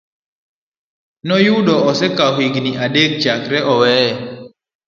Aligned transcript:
Noyudo 1.27 1.75
osekawo 1.89 2.31
higini 2.43 2.71
adek 2.85 3.11
chakre 3.21 3.59
oweye. 3.71 4.09